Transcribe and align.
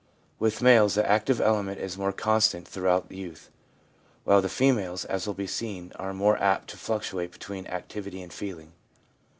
With 0.39 0.63
males 0.63 0.95
the 0.95 1.07
active 1.07 1.39
element 1.39 1.79
is 1.79 1.95
more 1.95 2.11
constant 2.11 2.67
throughout 2.67 3.11
youth, 3.11 3.51
while 4.23 4.41
the 4.41 4.49
females, 4.49 5.05
as 5.05 5.27
will 5.27 5.35
be 5.35 5.45
seen, 5.45 5.91
are 5.95 6.11
more 6.11 6.41
apt 6.41 6.71
to 6.71 6.77
fluctuate 6.77 7.31
between 7.31 7.67
activity 7.67 8.23
and 8.23 8.33
feeling. 8.33 8.71